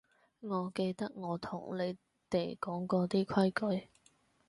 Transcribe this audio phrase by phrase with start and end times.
[0.39, 1.95] 我記得我同你
[2.27, 3.87] 哋講過啲規矩